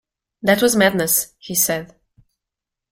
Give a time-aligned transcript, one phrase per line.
[0.41, 1.93] "That was madness," he said.